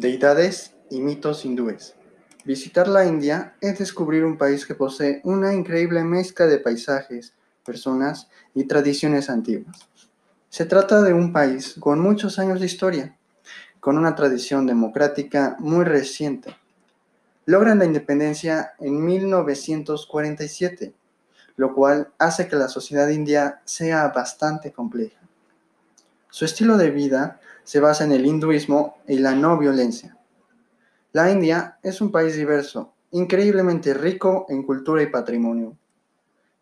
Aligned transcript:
Deidades 0.00 0.74
y 0.88 1.02
mitos 1.02 1.44
hindúes. 1.44 1.94
Visitar 2.46 2.88
la 2.88 3.04
India 3.04 3.54
es 3.60 3.78
descubrir 3.78 4.24
un 4.24 4.38
país 4.38 4.64
que 4.64 4.74
posee 4.74 5.20
una 5.24 5.52
increíble 5.52 6.02
mezcla 6.04 6.46
de 6.46 6.58
paisajes, 6.58 7.34
personas 7.66 8.30
y 8.54 8.64
tradiciones 8.64 9.28
antiguas. 9.28 9.90
Se 10.48 10.64
trata 10.64 11.02
de 11.02 11.12
un 11.12 11.34
país 11.34 11.76
con 11.78 12.00
muchos 12.00 12.38
años 12.38 12.60
de 12.60 12.64
historia, 12.64 13.18
con 13.78 13.98
una 13.98 14.14
tradición 14.14 14.66
democrática 14.66 15.56
muy 15.58 15.84
reciente. 15.84 16.56
Logran 17.44 17.78
la 17.80 17.84
independencia 17.84 18.72
en 18.78 19.04
1947, 19.04 20.94
lo 21.56 21.74
cual 21.74 22.10
hace 22.18 22.48
que 22.48 22.56
la 22.56 22.68
sociedad 22.68 23.10
india 23.10 23.60
sea 23.66 24.08
bastante 24.08 24.72
compleja. 24.72 25.19
Su 26.40 26.46
estilo 26.46 26.78
de 26.78 26.90
vida 26.90 27.38
se 27.64 27.80
basa 27.80 28.02
en 28.02 28.12
el 28.12 28.24
hinduismo 28.24 28.96
y 29.06 29.18
la 29.18 29.34
no 29.34 29.58
violencia. 29.58 30.16
La 31.12 31.30
India 31.30 31.76
es 31.82 32.00
un 32.00 32.10
país 32.10 32.34
diverso, 32.34 32.94
increíblemente 33.10 33.92
rico 33.92 34.46
en 34.48 34.62
cultura 34.62 35.02
y 35.02 35.08
patrimonio, 35.08 35.76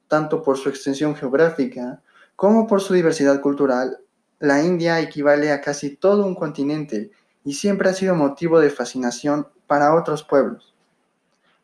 tanto 0.09 0.43
por 0.43 0.59
su 0.59 0.69
extensión 0.69 1.15
geográfica 1.15 2.03
como 2.35 2.67
por 2.67 2.81
su 2.81 2.93
diversidad 2.93 3.41
cultural. 3.41 4.01
La 4.41 4.65
India 4.65 4.99
equivale 4.99 5.53
a 5.53 5.61
casi 5.61 5.95
todo 5.95 6.27
un 6.27 6.35
continente 6.35 7.13
y 7.45 7.53
siempre 7.53 7.89
ha 7.89 7.95
sido 7.95 8.17
motivo 8.17 8.59
de 8.59 8.71
fascinación 8.71 9.47
para 9.69 9.95
otros 9.95 10.25
pueblos. 10.25 10.75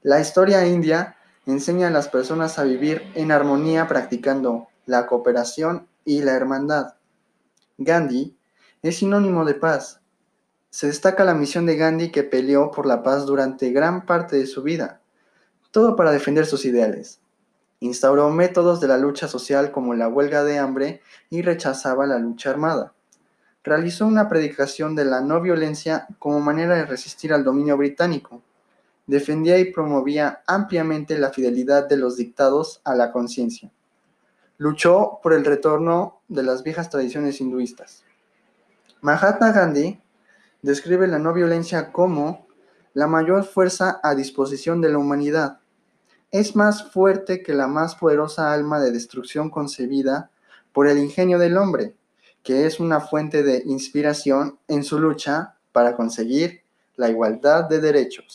La 0.02 0.20
historia 0.20 0.64
india 0.64 1.16
enseña 1.46 1.88
a 1.88 1.90
las 1.90 2.06
personas 2.06 2.60
a 2.60 2.62
vivir 2.62 3.10
en 3.16 3.32
armonía 3.32 3.88
practicando 3.88 4.68
la 4.86 5.08
cooperación 5.08 5.88
y 6.04 6.22
la 6.22 6.34
hermandad. 6.34 6.94
Gandhi 7.78 8.36
es 8.82 8.98
sinónimo 8.98 9.44
de 9.44 9.54
paz. 9.54 10.00
Se 10.70 10.86
destaca 10.86 11.24
la 11.24 11.34
misión 11.34 11.66
de 11.66 11.76
Gandhi 11.76 12.12
que 12.12 12.22
peleó 12.22 12.70
por 12.70 12.86
la 12.86 13.02
paz 13.02 13.26
durante 13.26 13.72
gran 13.72 14.06
parte 14.06 14.36
de 14.36 14.46
su 14.46 14.62
vida, 14.62 15.00
todo 15.72 15.96
para 15.96 16.12
defender 16.12 16.46
sus 16.46 16.64
ideales. 16.66 17.20
Instauró 17.80 18.30
métodos 18.30 18.80
de 18.80 18.86
la 18.86 18.96
lucha 18.96 19.26
social 19.26 19.72
como 19.72 19.94
la 19.94 20.06
huelga 20.06 20.44
de 20.44 20.58
hambre 20.58 21.02
y 21.30 21.42
rechazaba 21.42 22.06
la 22.06 22.20
lucha 22.20 22.50
armada. 22.50 22.92
Realizó 23.64 24.06
una 24.06 24.28
predicación 24.28 24.94
de 24.94 25.06
la 25.06 25.20
no 25.20 25.40
violencia 25.40 26.06
como 26.20 26.38
manera 26.38 26.76
de 26.76 26.86
resistir 26.86 27.32
al 27.32 27.42
dominio 27.42 27.76
británico. 27.76 28.40
Defendía 29.08 29.58
y 29.58 29.72
promovía 29.72 30.42
ampliamente 30.46 31.18
la 31.18 31.30
fidelidad 31.30 31.88
de 31.88 31.96
los 31.96 32.16
dictados 32.16 32.80
a 32.84 32.94
la 32.94 33.10
conciencia. 33.10 33.72
Luchó 34.56 35.18
por 35.22 35.32
el 35.32 35.44
retorno 35.44 36.20
de 36.28 36.42
las 36.42 36.62
viejas 36.62 36.88
tradiciones 36.88 37.40
hinduistas. 37.40 38.04
Mahatma 39.00 39.52
Gandhi 39.52 40.00
describe 40.62 41.06
la 41.08 41.18
no 41.18 41.32
violencia 41.32 41.92
como 41.92 42.46
la 42.94 43.06
mayor 43.06 43.44
fuerza 43.44 44.00
a 44.02 44.14
disposición 44.14 44.80
de 44.80 44.88
la 44.88 44.98
humanidad. 44.98 45.58
Es 46.30 46.56
más 46.56 46.90
fuerte 46.90 47.42
que 47.42 47.52
la 47.52 47.66
más 47.66 47.96
poderosa 47.96 48.52
alma 48.52 48.80
de 48.80 48.92
destrucción 48.92 49.50
concebida 49.50 50.30
por 50.72 50.88
el 50.88 50.98
ingenio 50.98 51.38
del 51.38 51.56
hombre, 51.56 51.96
que 52.42 52.66
es 52.66 52.78
una 52.78 53.00
fuente 53.00 53.42
de 53.42 53.62
inspiración 53.66 54.58
en 54.68 54.84
su 54.84 54.98
lucha 54.98 55.56
para 55.72 55.96
conseguir 55.96 56.62
la 56.96 57.10
igualdad 57.10 57.64
de 57.64 57.80
derechos. 57.80 58.33